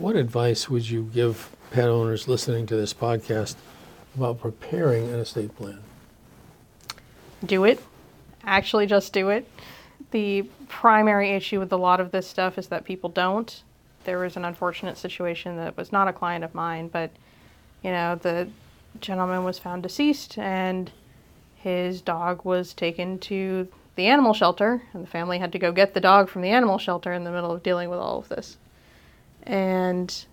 [0.00, 3.54] what advice would you give pet owners listening to this podcast
[4.16, 5.78] about preparing an estate plan?
[7.44, 7.82] Do it.
[8.44, 9.46] Actually, just do it.
[10.10, 13.62] The primary issue with a lot of this stuff is that people don't.
[14.04, 17.10] There was an unfortunate situation that was not a client of mine, but
[17.82, 18.48] you know, the
[19.00, 20.90] gentleman was found deceased and
[21.56, 25.92] his dog was taken to the animal shelter, and the family had to go get
[25.92, 28.56] the dog from the animal shelter in the middle of dealing with all of this.
[29.44, 30.24] And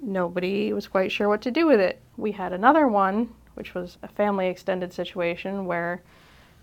[0.00, 2.00] nobody was quite sure what to do with it.
[2.16, 6.02] We had another one, which was a family extended situation where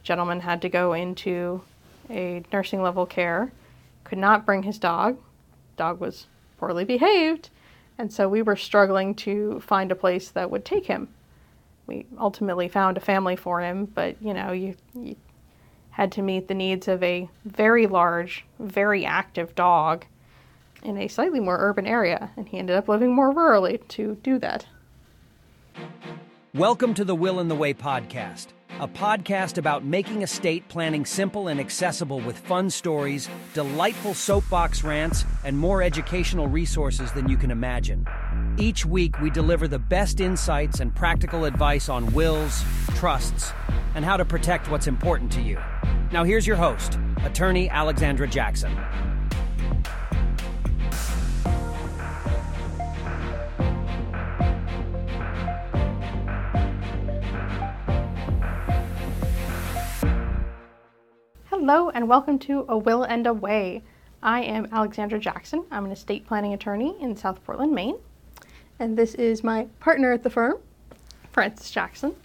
[0.03, 1.61] gentleman had to go into
[2.09, 3.51] a nursing level care,
[4.03, 5.17] could not bring his dog.
[5.77, 7.49] Dog was poorly behaved,
[7.97, 11.07] and so we were struggling to find a place that would take him.
[11.87, 15.15] We ultimately found a family for him, but you know, you, you
[15.91, 20.05] had to meet the needs of a very large, very active dog
[20.83, 24.39] in a slightly more urban area, and he ended up living more rurally to do
[24.39, 24.65] that.
[26.53, 28.47] Welcome to the Will and the Way podcast,
[28.79, 35.25] a podcast about making estate planning simple and accessible with fun stories, delightful soapbox rants,
[35.43, 38.07] and more educational resources than you can imagine.
[38.57, 42.63] Each week, we deliver the best insights and practical advice on wills,
[42.95, 43.51] trusts,
[43.95, 45.59] and how to protect what's important to you.
[46.11, 48.75] Now, here's your host, attorney Alexandra Jackson.
[61.71, 63.83] Hello, and welcome to A Will and a Way.
[64.23, 65.65] I am Alexandra Jackson.
[65.69, 67.97] I'm an estate planning attorney in South Portland, Maine.
[68.79, 70.57] And this is my partner at the firm,
[71.31, 72.15] Francis Jackson.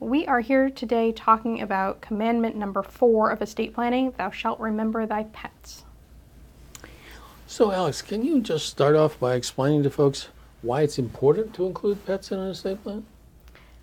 [0.00, 5.04] We are here today talking about commandment number four of estate planning Thou shalt remember
[5.04, 5.84] thy pets.
[7.46, 10.28] So, Alex, can you just start off by explaining to folks
[10.62, 13.04] why it's important to include pets in an estate plan?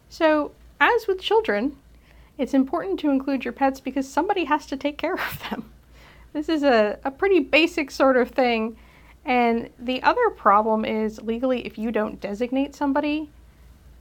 [0.10, 1.78] So, as with children,
[2.38, 5.72] it's important to include your pets because somebody has to take care of them.
[6.34, 8.76] This is a, a pretty basic sort of thing.
[9.26, 13.30] And the other problem is legally, if you don't designate somebody,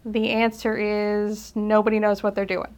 [0.05, 2.75] the answer is nobody knows what they're doing.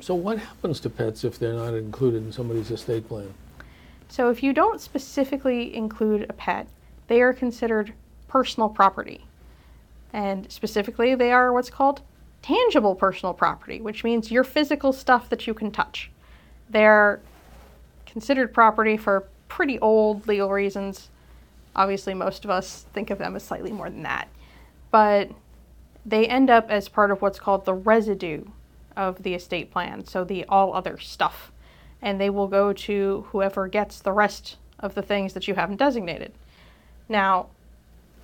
[0.00, 3.34] So, what happens to pets if they're not included in somebody's estate plan?
[4.08, 6.68] So, if you don't specifically include a pet,
[7.08, 7.92] they are considered
[8.28, 9.24] personal property.
[10.12, 12.02] And specifically, they are what's called
[12.48, 16.10] tangible personal property, which means your physical stuff that you can touch.
[16.70, 17.20] They're
[18.06, 21.10] considered property for pretty old legal reasons.
[21.76, 24.28] Obviously, most of us think of them as slightly more than that.
[24.90, 25.30] But
[26.06, 28.44] they end up as part of what's called the residue
[28.96, 31.52] of the estate plan, so the all other stuff.
[32.00, 35.76] And they will go to whoever gets the rest of the things that you haven't
[35.76, 36.32] designated.
[37.10, 37.48] Now,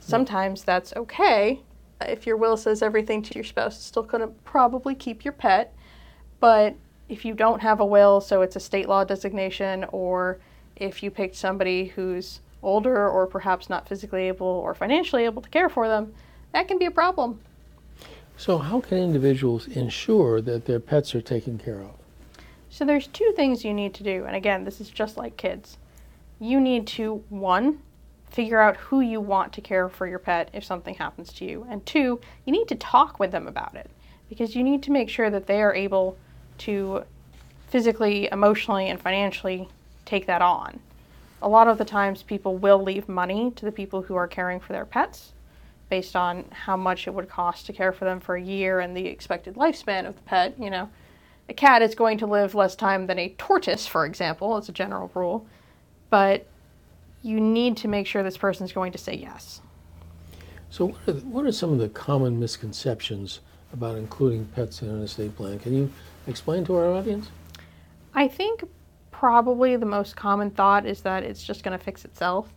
[0.01, 1.61] sometimes that's okay.
[2.01, 5.33] If your will says everything to your spouse, it's still going to probably keep your
[5.33, 5.75] pet.
[6.41, 6.75] But
[7.09, 10.39] if you don't have a will, so it's a state law designation, or
[10.77, 15.49] if you picked somebody who's older or perhaps not physically able or financially able to
[15.49, 16.15] care for them,
[16.53, 17.41] that can be a problem.
[18.37, 21.93] So, how can individuals ensure that their pets are taken care of?
[22.69, 24.25] So, there's two things you need to do.
[24.25, 25.79] And again, this is just like kids.
[26.41, 27.81] You need to, one,
[28.35, 31.65] figure out who you want to care for your pet if something happens to you.
[31.71, 33.89] And two, you need to talk with them about it
[34.29, 36.19] because you need to make sure that they are able
[36.59, 37.05] to
[37.69, 39.69] physically, emotionally, and financially
[40.05, 40.81] take that on.
[41.43, 44.59] A lot of the times, people will leave money to the people who are caring
[44.59, 45.33] for their pets
[45.89, 48.97] based on how much it would cost to care for them for a year and
[48.97, 50.59] the expected lifespan of the pet.
[50.59, 50.91] You know,
[51.49, 54.73] a cat is going to live less time than a tortoise, for example, as a
[54.73, 55.47] general rule,
[56.11, 56.47] but
[57.25, 59.61] you need to make sure this person is going to say yes.
[60.71, 63.41] So, what are, the, what are some of the common misconceptions
[63.73, 65.59] about including pets in an estate plan?
[65.59, 65.91] Can you
[66.27, 67.29] explain to our audience?
[68.15, 68.65] I think
[69.11, 72.53] probably the most common thought is that it's just going to fix itself.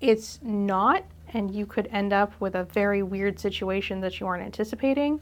[0.00, 1.04] It's not
[1.34, 5.20] and you could end up with a very weird situation that you aren't anticipating.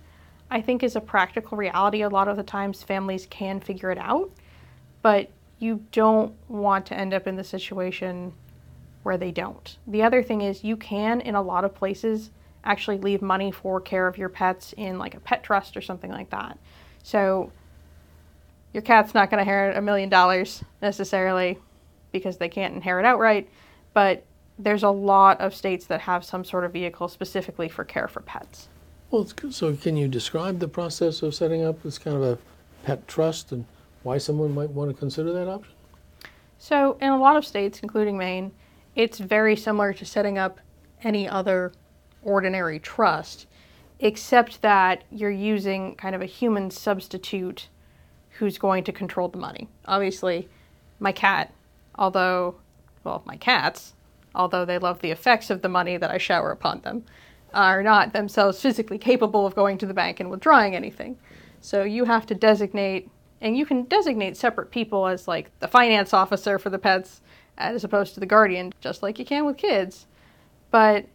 [0.50, 2.02] I think is a practical reality.
[2.02, 4.30] A lot of the times families can figure it out,
[5.02, 8.32] but you don't want to end up in the situation
[9.02, 9.76] where they don't.
[9.86, 12.30] The other thing is you can in a lot of places
[12.64, 16.10] actually leave money for care of your pets in like a pet trust or something
[16.10, 16.58] like that.
[17.02, 17.52] So
[18.72, 21.58] your cat's not going to inherit a million dollars necessarily
[22.12, 23.48] because they can't inherit outright,
[23.94, 24.24] but
[24.58, 28.20] there's a lot of states that have some sort of vehicle specifically for care for
[28.20, 28.68] pets.
[29.10, 32.38] Well, so can you describe the process of setting up this kind of a
[32.84, 33.64] pet trust and
[34.02, 35.72] why someone might want to consider that option?
[36.58, 38.52] So, in a lot of states, including Maine,
[39.00, 40.60] it's very similar to setting up
[41.02, 41.72] any other
[42.22, 43.46] ordinary trust,
[43.98, 47.68] except that you're using kind of a human substitute
[48.32, 49.68] who's going to control the money.
[49.86, 50.50] Obviously,
[50.98, 51.50] my cat,
[51.94, 52.56] although,
[53.02, 53.94] well, my cats,
[54.34, 57.04] although they love the effects of the money that I shower upon them,
[57.54, 61.16] are not themselves physically capable of going to the bank and withdrawing anything.
[61.62, 63.08] So you have to designate,
[63.40, 67.22] and you can designate separate people as like the finance officer for the pets
[67.60, 70.06] as opposed to the guardian, just like you can with kids.
[70.70, 71.06] But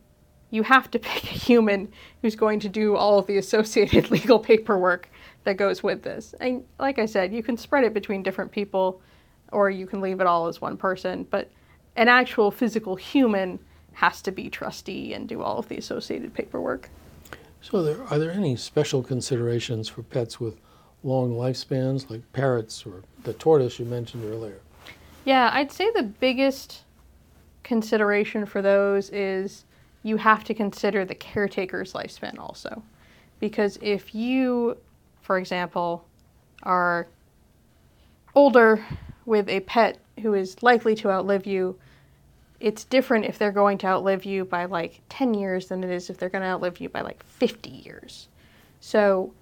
[0.52, 4.40] you have to pick a human who's going to do all of the associated legal
[4.40, 5.10] paperwork
[5.44, 6.34] that goes with this.
[6.40, 9.02] And like I said, you can spread it between different people
[9.52, 11.50] or you can leave it all as one person, but
[11.96, 13.60] an actual physical human
[13.94, 16.90] has to be trustee and do all of the associated paperwork.
[17.62, 20.60] So, there, are there any special considerations for pets with
[21.04, 24.60] long lifespans, like parrots or the tortoise you mentioned earlier?
[25.26, 26.84] Yeah, I'd say the biggest
[27.64, 29.66] consideration for those is
[30.04, 32.84] you have to consider the caretaker's lifespan also.
[33.40, 34.78] Because if you,
[35.22, 36.06] for example,
[36.62, 37.08] are
[38.36, 38.86] older
[39.26, 41.78] with a pet who is likely to outlive you,
[42.60, 46.10] it's different if they're going to outlive you by like 10 years than it is
[46.10, 48.28] if they're going to outlive you by like 50 years.
[48.80, 49.34] So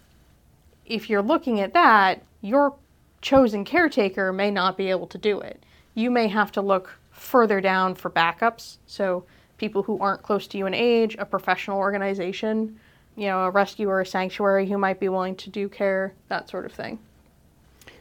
[0.86, 2.74] if you're looking at that, your
[3.24, 5.64] chosen caretaker may not be able to do it.
[5.96, 8.78] You may have to look further down for backups.
[8.86, 9.26] So
[9.58, 12.80] people who aren't close to you in age, a professional organization,
[13.16, 16.50] you know, a rescue or a sanctuary who might be willing to do care, that
[16.50, 17.00] sort of thing.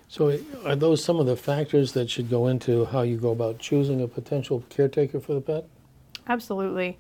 [0.08, 3.58] So, are those some of the factors that should go into how you go about
[3.58, 5.64] choosing a potential caretaker for the pet?
[6.28, 6.98] Absolutely.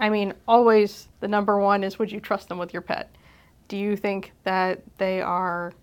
[0.00, 3.10] I mean, always the number one is would you trust them with your pet?
[3.68, 5.74] Do you think that they are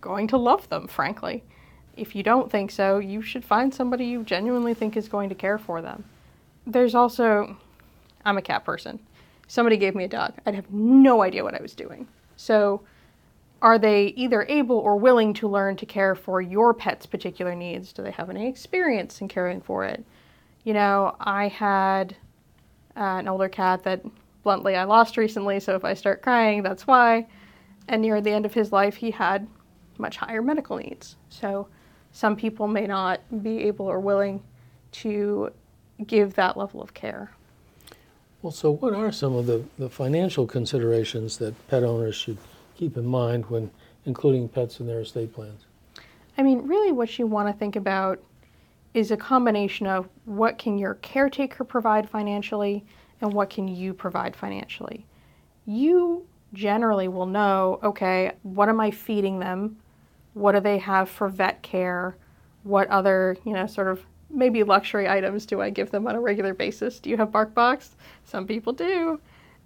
[0.00, 1.42] going to love them, frankly?
[1.96, 5.34] If you don't think so, you should find somebody you genuinely think is going to
[5.34, 6.04] care for them.
[6.66, 7.56] There's also,
[8.24, 8.98] I'm a cat person.
[9.48, 10.34] Somebody gave me a dog.
[10.46, 12.06] I'd have no idea what I was doing.
[12.36, 12.82] So,
[13.62, 17.92] are they either able or willing to learn to care for your pet's particular needs?
[17.92, 20.02] Do they have any experience in caring for it?
[20.64, 22.16] You know, I had
[22.96, 24.02] uh, an older cat that
[24.42, 27.26] bluntly I lost recently, so if I start crying, that's why.
[27.88, 29.46] And near the end of his life, he had
[30.00, 31.16] much higher medical needs.
[31.28, 31.68] So
[32.12, 34.42] some people may not be able or willing
[34.92, 35.52] to
[36.06, 37.30] give that level of care.
[38.42, 42.38] Well, so what are some of the, the financial considerations that pet owners should
[42.74, 43.70] keep in mind when
[44.06, 45.66] including pets in their estate plans?
[46.38, 48.18] I mean, really, what you want to think about
[48.94, 52.84] is a combination of what can your caretaker provide financially
[53.20, 55.06] and what can you provide financially.
[55.66, 59.76] You generally will know okay, what am I feeding them?
[60.34, 62.16] What do they have for vet care?
[62.62, 66.20] What other, you know, sort of maybe luxury items do I give them on a
[66.20, 67.00] regular basis?
[67.00, 67.90] Do you have Bark BarkBox?
[68.24, 69.20] Some people do.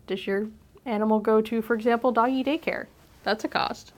[0.07, 0.49] Does your
[0.87, 2.87] animal go to, for example, doggy daycare?
[3.23, 3.93] That's a cost.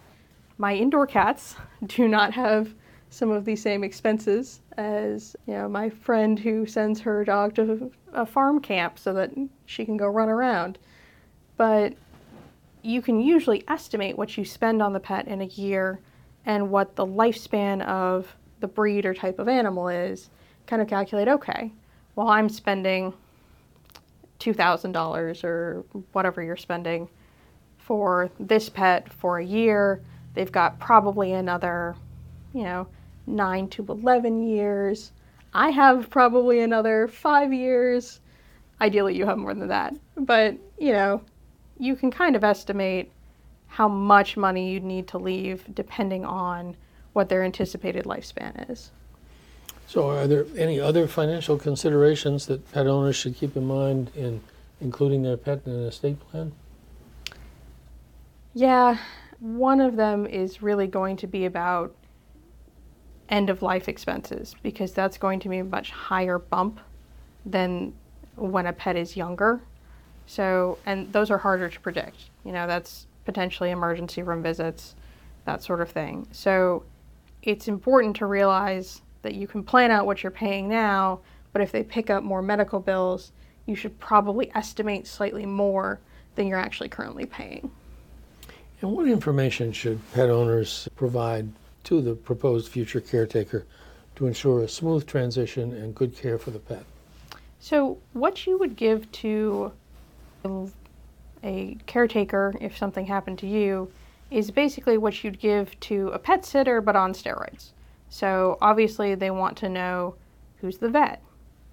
[0.59, 2.75] My indoor cats do not have
[3.11, 7.91] some of the same expenses as you know my friend who sends her dog to
[8.13, 9.31] a farm camp so that
[9.65, 10.79] she can go run around.
[11.57, 11.95] But
[12.83, 16.01] you can usually estimate what you spend on the pet in a year
[16.47, 20.31] and what the lifespan of the breed or type of animal is.
[20.67, 21.73] Kind of calculate, okay,
[22.15, 23.13] well, I'm spending
[24.41, 27.09] $2,000 or whatever you're spending
[27.79, 30.03] for this pet for a year.
[30.35, 31.95] They've got probably another,
[32.53, 32.89] you know,
[33.27, 35.13] 9 to 11 years.
[35.55, 38.21] I have probably another 5 years.
[38.81, 39.95] Ideally, you have more than that.
[40.17, 41.23] But, you know,
[41.79, 43.11] you can kind of estimate
[43.77, 46.75] how much money you'd need to leave depending on
[47.13, 48.91] what their anticipated lifespan is.
[49.87, 54.41] So, are there any other financial considerations that pet owners should keep in mind in
[54.81, 56.53] including their pet in an estate plan?
[58.55, 58.97] Yeah,
[59.41, 61.95] one of them is really going to be about
[63.29, 66.81] end of life expenses because that's going to be a much higher bump
[67.45, 67.93] than
[68.37, 69.61] when a pet is younger.
[70.25, 72.31] So, and those are harder to predict.
[72.43, 74.95] You know, that's potentially emergency room visits,
[75.45, 76.27] that sort of thing.
[76.33, 76.85] So,
[77.43, 81.21] it's important to realize that you can plan out what you're paying now,
[81.53, 83.33] but if they pick up more medical bills,
[83.67, 86.01] you should probably estimate slightly more
[86.35, 87.71] than you're actually currently paying.
[88.81, 91.49] And what information should pet owners provide
[91.85, 93.65] to the proposed future caretaker
[94.17, 96.85] to ensure a smooth transition and good care for the pet?
[97.61, 99.73] So, what you would give to
[101.47, 103.91] a caretaker if something happened to you
[104.31, 107.71] is basically what you'd give to a pet sitter but on steroids.
[108.09, 110.17] So, obviously, they want to know
[110.61, 111.23] who's the vet,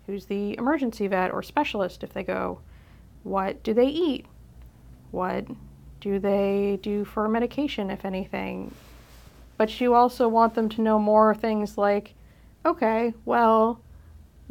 [0.06, 2.60] who's the emergency vet or specialist if they go
[3.24, 4.26] What do they eat?
[5.12, 5.46] What
[6.02, 8.74] do they do for medication, if anything?
[9.58, 12.14] But you also want them to know more things like,
[12.66, 13.80] okay, well,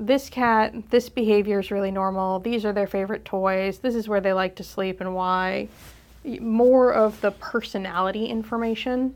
[0.07, 2.41] this cat, this behavior is really normal.
[2.41, 3.79] These are their favorite toys.
[3.79, 5.69] This is where they like to sleep and why.
[6.25, 9.15] More of the personality information.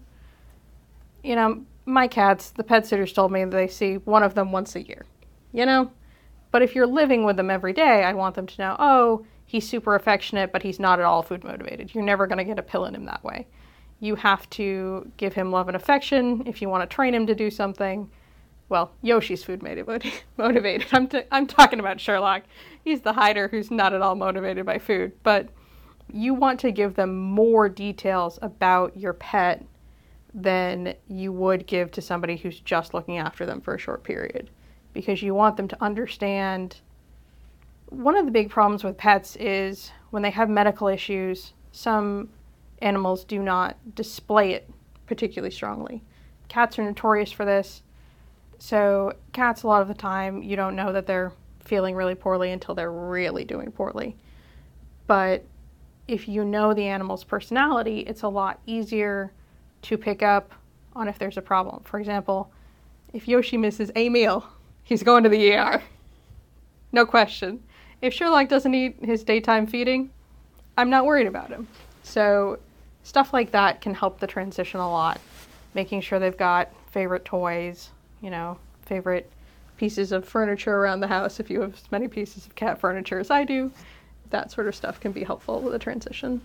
[1.24, 4.76] You know, my cats, the pet sitters told me they see one of them once
[4.76, 5.04] a year.
[5.52, 5.90] You know?
[6.52, 9.68] But if you're living with them every day, I want them to know, oh, he's
[9.68, 11.94] super affectionate, but he's not at all food motivated.
[11.94, 13.46] You're never going to get a pill in him that way.
[13.98, 17.34] You have to give him love and affection if you want to train him to
[17.34, 18.08] do something.
[18.68, 19.86] Well, Yoshi's food made it
[20.36, 20.88] motivated.
[20.92, 22.42] I'm, t- I'm talking about Sherlock.
[22.84, 25.12] He's the hider who's not at all motivated by food.
[25.22, 25.48] But
[26.12, 29.64] you want to give them more details about your pet
[30.34, 34.50] than you would give to somebody who's just looking after them for a short period
[34.92, 36.80] because you want them to understand.
[37.88, 42.30] One of the big problems with pets is when they have medical issues, some
[42.82, 44.68] animals do not display it
[45.06, 46.02] particularly strongly.
[46.48, 47.82] Cats are notorious for this.
[48.58, 51.32] So, cats, a lot of the time, you don't know that they're
[51.64, 54.16] feeling really poorly until they're really doing poorly.
[55.06, 55.44] But
[56.08, 59.32] if you know the animal's personality, it's a lot easier
[59.82, 60.52] to pick up
[60.94, 61.82] on if there's a problem.
[61.84, 62.50] For example,
[63.12, 64.46] if Yoshi misses a meal,
[64.84, 65.82] he's going to the ER.
[66.92, 67.62] No question.
[68.00, 70.10] If Sherlock doesn't eat his daytime feeding,
[70.76, 71.66] I'm not worried about him.
[72.02, 72.58] So,
[73.02, 75.20] stuff like that can help the transition a lot.
[75.74, 79.30] Making sure they've got favorite toys, you know, favorite
[79.76, 83.18] pieces of furniture around the house if you have as many pieces of cat furniture
[83.18, 83.70] as I do.
[84.30, 86.40] That sort of stuff can be helpful with the transition.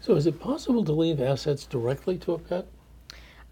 [0.00, 2.66] So, is it possible to leave assets directly to a pet?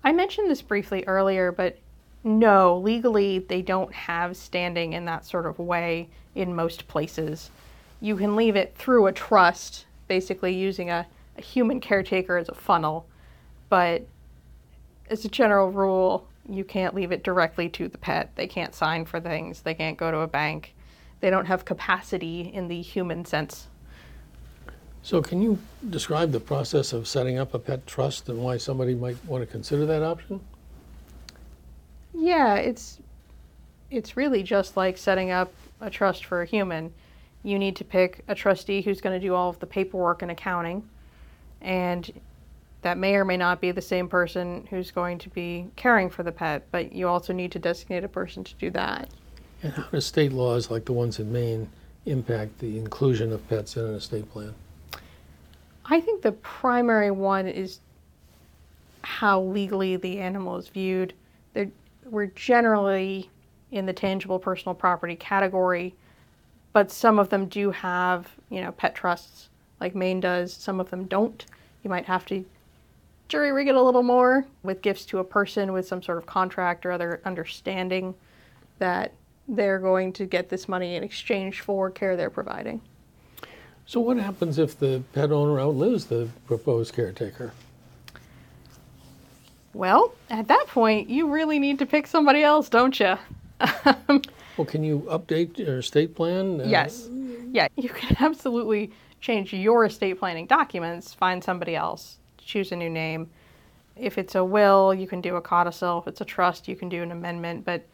[0.05, 1.79] I mentioned this briefly earlier, but
[2.25, 7.51] no, legally they don't have standing in that sort of way in most places.
[8.01, 12.55] You can leave it through a trust, basically using a, a human caretaker as a
[12.55, 13.07] funnel,
[13.69, 14.07] but
[15.11, 18.35] as a general rule, you can't leave it directly to the pet.
[18.35, 20.75] They can't sign for things, they can't go to a bank,
[21.21, 23.69] they don't have capacity in the human sense.
[25.03, 25.59] So, can you
[25.91, 29.47] describe the process of setting up a pet trust and why somebody might want to
[29.47, 30.41] consider that option?
[32.13, 32.99] Yeah, it's
[33.91, 36.93] it's really just like setting up a trust for a human.
[37.43, 40.31] You need to pick a trustee who's going to do all of the paperwork and
[40.31, 40.89] accounting,
[41.61, 42.11] and
[42.83, 46.23] that may or may not be the same person who's going to be caring for
[46.23, 49.11] the pet, but you also need to designate a person to do that.
[49.63, 51.69] And how do state laws like the ones in Maine
[52.07, 54.55] impact the inclusion of pets in an estate plan?
[55.85, 57.81] I think the primary one is
[59.03, 61.15] how legally the animal is viewed.
[61.55, 61.71] They're,
[62.05, 63.31] we're generally
[63.73, 65.95] in the tangible personal property category,
[66.73, 69.49] but some of them do have, you know, pet trusts
[69.81, 70.53] like Maine does.
[70.53, 71.45] Some of them don't.
[71.83, 72.45] You might have to
[73.29, 76.27] jury rig it a little more with gifts to a person with some sort of
[76.27, 78.15] contract or other understanding
[78.79, 79.13] that
[79.47, 82.81] they're going to get this money in exchange for care they're providing.
[83.87, 87.53] So, what happens if the pet owner outlives the proposed caretaker?
[89.73, 93.17] Well, at that point, you really need to pick somebody else, don't you?
[93.87, 96.61] well, can you update your estate plan?
[96.61, 97.09] Uh, yes.
[97.53, 102.19] Yeah, you can absolutely change your estate planning documents, find somebody else,
[102.49, 103.29] choose a new name.
[103.95, 105.99] If it's a will, you can do a codicil.
[105.99, 107.87] If it's a trust, you can do an amendment, but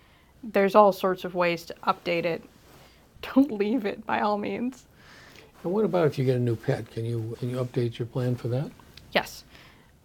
[0.43, 2.43] there's all sorts of ways to update it.
[3.35, 4.87] Don't leave it by all means.
[5.65, 6.91] And what about if you get a new pet?
[6.93, 8.71] Can you can you update your plan for that?
[9.13, 9.45] Yes.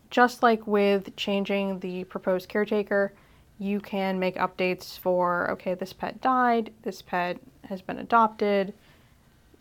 [0.10, 3.14] Just like with changing the proposed caretaker,
[3.60, 8.74] you can make updates for okay, this pet died, this pet has been adopted.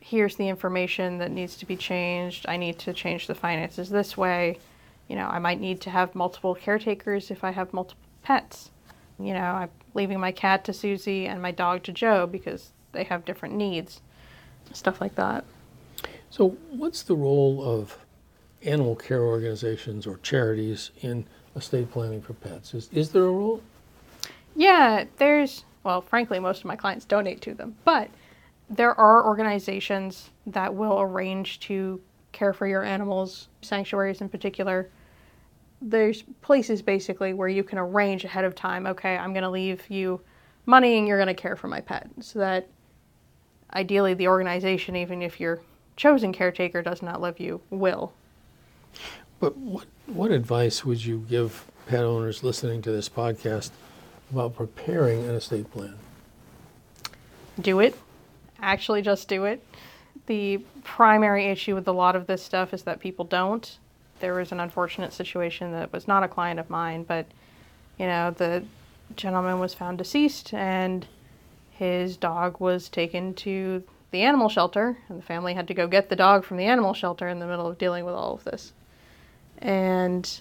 [0.00, 2.46] Here's the information that needs to be changed.
[2.48, 4.58] I need to change the finances this way.
[5.08, 8.70] You know, I might need to have multiple caretakers if I have multiple pets.
[9.18, 13.04] You know, I'm leaving my cat to Susie and my dog to Joe because they
[13.04, 14.00] have different needs.
[14.72, 15.44] Stuff like that.
[16.30, 17.98] So, what's the role of
[18.62, 22.74] animal care organizations or charities in estate planning for pets?
[22.74, 23.62] Is, is there a role?
[24.54, 28.10] Yeah, there's, well, frankly, most of my clients donate to them, but
[28.68, 32.00] there are organizations that will arrange to
[32.32, 34.88] care for your animals, sanctuaries in particular.
[35.80, 39.88] There's places basically where you can arrange ahead of time, okay, I'm going to leave
[39.88, 40.20] you
[40.66, 42.08] money and you're going to care for my pet.
[42.20, 42.68] So that
[43.74, 45.60] ideally the organization, even if your
[45.96, 48.12] chosen caretaker does not love you, will.
[49.40, 53.70] But what, what advice would you give pet owners listening to this podcast
[54.32, 55.94] about preparing an estate plan?
[57.60, 57.96] Do it.
[58.60, 59.62] Actually, just do it.
[60.26, 63.78] The primary issue with a lot of this stuff is that people don't.
[64.20, 67.26] There was an unfortunate situation that was not a client of mine, but
[67.98, 68.64] you know, the
[69.16, 71.06] gentleman was found deceased and
[71.70, 76.08] his dog was taken to the animal shelter, and the family had to go get
[76.08, 78.72] the dog from the animal shelter in the middle of dealing with all of this.
[79.58, 80.40] And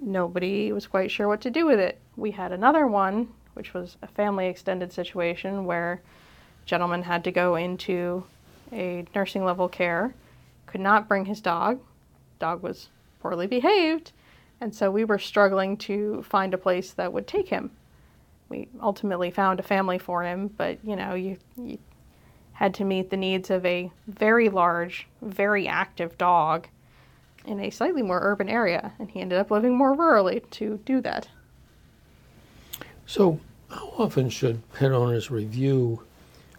[0.00, 2.00] nobody was quite sure what to do with it.
[2.16, 6.00] We had another one, which was a family extended situation where
[6.66, 8.24] gentleman had to go into
[8.72, 10.14] a nursing level care,
[10.66, 11.80] could not bring his dog.
[12.38, 12.88] Dog was
[13.24, 14.12] poorly behaved,
[14.60, 17.70] and so we were struggling to find a place that would take him.
[18.50, 21.78] We ultimately found a family for him, but you know, you, you
[22.52, 26.68] had to meet the needs of a very large, very active dog
[27.46, 31.00] in a slightly more urban area, and he ended up living more rurally to do
[31.00, 31.26] that.
[33.06, 33.40] So,
[33.70, 36.02] how often should pet owners review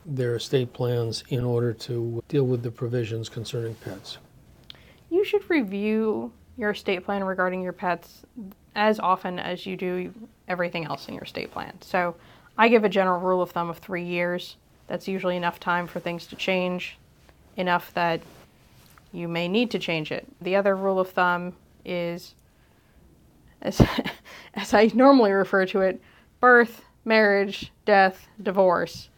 [0.03, 4.17] their estate plans in order to deal with the provisions concerning pets?
[5.12, 8.24] You should review your estate plan regarding your pets
[8.75, 10.13] as often as you do
[10.47, 11.74] everything else in your estate plan.
[11.81, 12.15] So,
[12.57, 14.55] I give a general rule of thumb of three years.
[14.88, 16.97] That's usually enough time for things to change,
[17.57, 18.21] enough that
[19.12, 20.25] you may need to change it.
[20.41, 22.33] The other rule of thumb is,
[23.62, 23.81] as,
[24.53, 26.01] as I normally refer to it,
[26.39, 29.09] birth, marriage, death, divorce.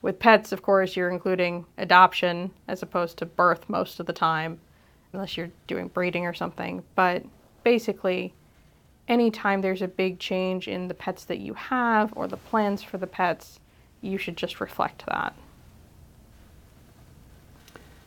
[0.00, 4.60] With pets, of course, you're including adoption as opposed to birth most of the time,
[5.12, 6.82] unless you're doing breeding or something.
[6.94, 7.24] But
[7.64, 8.34] basically,
[9.08, 12.98] anytime there's a big change in the pets that you have or the plans for
[12.98, 13.60] the pets,
[14.00, 15.34] you should just reflect that.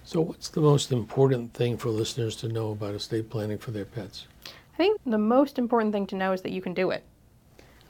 [0.03, 3.85] So, what's the most important thing for listeners to know about estate planning for their
[3.85, 4.27] pets?
[4.73, 7.03] I think the most important thing to know is that you can do it.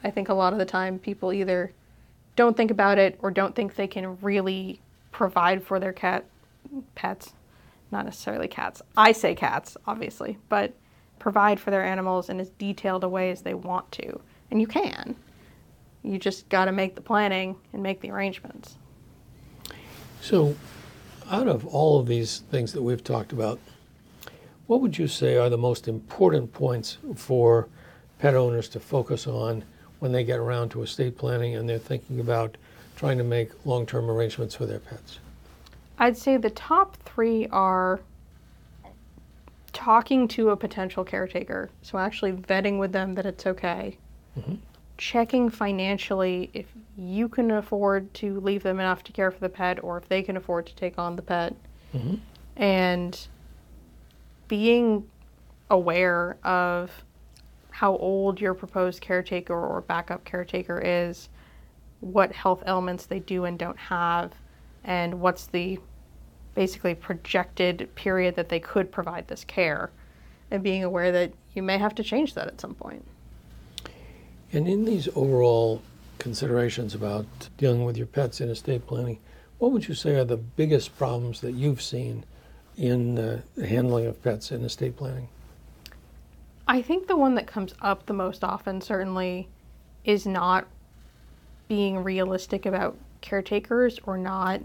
[0.04, 1.72] I think a lot of the time people either
[2.36, 6.24] don't think about it or don't think they can really provide for their cat
[6.94, 7.32] pets,
[7.92, 8.82] not necessarily cats.
[8.96, 10.74] I say cats, obviously, but
[11.18, 14.20] provide for their animals in as detailed a way as they want to.
[14.50, 15.14] And you can.
[16.02, 18.76] You just got to make the planning and make the arrangements.
[20.20, 20.56] So,
[21.30, 23.60] out of all of these things that we've talked about,
[24.66, 27.68] what would you say are the most important points for
[28.18, 29.64] pet owners to focus on
[30.00, 32.56] when they get around to estate planning and they're thinking about
[32.96, 35.18] trying to make long term arrangements for their pets?
[36.02, 38.00] I'd say the top three are
[39.72, 41.70] talking to a potential caretaker.
[41.82, 43.98] So, actually vetting with them that it's okay.
[44.36, 44.56] Mm-hmm.
[44.98, 49.78] Checking financially if you can afford to leave them enough to care for the pet
[49.84, 51.54] or if they can afford to take on the pet.
[51.94, 52.16] Mm-hmm.
[52.56, 53.28] And
[54.48, 55.08] being
[55.70, 56.90] aware of
[57.70, 61.28] how old your proposed caretaker or backup caretaker is,
[62.00, 64.32] what health ailments they do and don't have,
[64.82, 65.78] and what's the
[66.54, 69.90] basically projected period that they could provide this care,
[70.50, 73.04] and being aware that you may have to change that at some point.
[74.52, 75.82] And in these overall
[76.18, 79.18] considerations about dealing with your pets in estate planning,
[79.58, 82.24] what would you say are the biggest problems that you've seen
[82.76, 85.28] in the handling of pets in estate planning?
[86.68, 89.48] I think the one that comes up the most often, certainly,
[90.04, 90.66] is not
[91.68, 94.60] being realistic about caretakers or not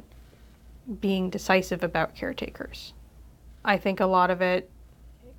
[0.99, 2.93] being decisive about caretakers.
[3.65, 4.69] I think a lot of it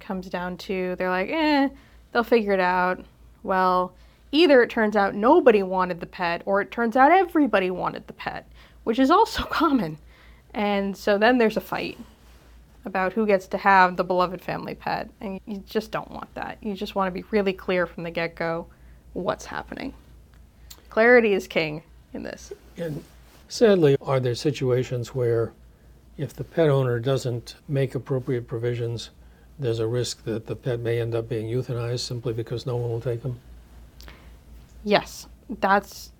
[0.00, 1.68] comes down to they're like, eh,
[2.12, 3.04] they'll figure it out.
[3.42, 3.94] Well,
[4.32, 8.12] either it turns out nobody wanted the pet or it turns out everybody wanted the
[8.12, 8.46] pet,
[8.84, 9.98] which is also common.
[10.54, 11.98] And so then there's a fight
[12.84, 15.08] about who gets to have the beloved family pet.
[15.20, 16.58] And you just don't want that.
[16.60, 18.66] You just want to be really clear from the get go
[19.12, 19.94] what's happening.
[20.90, 21.82] Clarity is king
[22.14, 22.52] in this.
[22.76, 23.04] And
[23.48, 25.52] sadly, are there situations where
[26.16, 29.10] if the pet owner doesn't make appropriate provisions,
[29.58, 32.90] there's a risk that the pet may end up being euthanized simply because no one
[32.90, 33.38] will take them?
[34.84, 35.26] Yes,
[35.60, 36.12] that's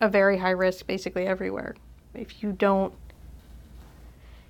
[0.00, 1.74] a very high risk basically everywhere.
[2.14, 2.94] If you don't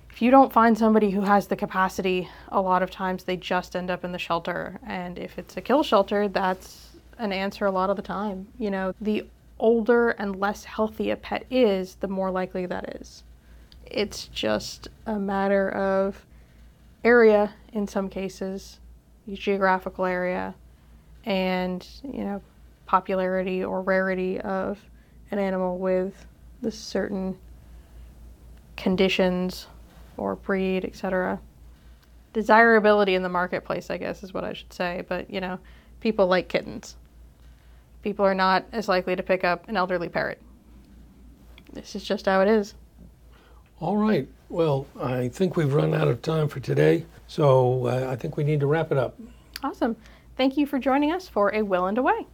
[0.09, 3.73] if you don't find somebody who has the capacity, a lot of times they just
[3.73, 4.77] end up in the shelter.
[4.85, 6.89] And if it's a kill shelter, that's
[7.19, 8.47] an answer a lot of the time.
[8.57, 9.25] You know, the
[9.59, 13.23] older and less healthy a pet is, the more likely that is.
[13.85, 16.25] It's just a matter of
[17.03, 18.79] area in some cases,
[19.31, 20.55] geographical area,
[21.25, 22.41] and, you know,
[22.85, 24.79] popularity or rarity of
[25.31, 26.25] an animal with
[26.61, 27.37] the certain
[28.75, 29.67] conditions
[30.17, 31.39] or breed, etc.
[32.33, 35.03] Desirability in the marketplace, I guess, is what I should say.
[35.07, 35.59] But, you know,
[35.99, 36.95] people like kittens.
[38.01, 40.41] People are not as likely to pick up an elderly parrot.
[41.73, 42.73] This is just how it is.
[43.79, 44.27] All right.
[44.49, 48.43] Well, I think we've run out of time for today, so uh, I think we
[48.43, 49.17] need to wrap it up.
[49.63, 49.95] Awesome.
[50.37, 52.25] Thank you for joining us for A Will and a Way.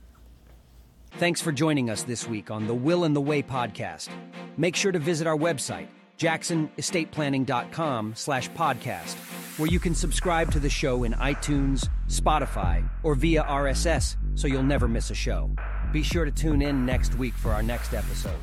[1.17, 4.09] Thanks for joining us this week on the Will and the Way podcast.
[4.57, 9.15] Make sure to visit our website, jacksonestateplanning.com slash podcast,
[9.57, 14.63] where you can subscribe to the show in iTunes, Spotify, or via RSS so you'll
[14.63, 15.51] never miss a show.
[15.91, 18.39] Be sure to tune in next week for our next episode.